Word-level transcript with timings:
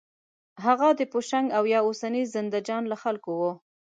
هغه 0.65 0.87
د 0.99 1.01
پوشنګ 1.11 1.47
او 1.57 1.63
یا 1.73 1.79
اوسني 1.87 2.23
زندهجان 2.35 2.83
له 2.91 2.97
خلکو 3.03 3.31
و. 3.39 3.43